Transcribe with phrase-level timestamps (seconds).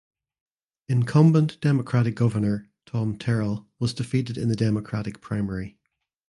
[0.89, 5.77] Incumbent Democratic Governor Tom Terral was defeated in the Democratic primary.